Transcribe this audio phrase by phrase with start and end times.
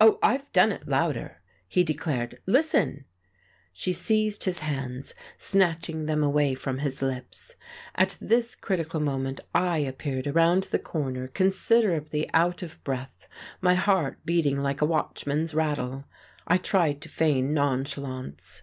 [0.00, 3.04] "Oh, I've done it louder," he declared, "Listen!"
[3.70, 7.56] She seized his hands, snatching them away from his lips.
[7.94, 13.28] At this critical moment I appeared around the corner considerably out of breath,
[13.60, 16.06] my heart beating like a watchman's rattle.
[16.46, 18.62] I tried to feign nonchalance.